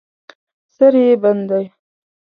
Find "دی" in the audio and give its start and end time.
1.49-1.65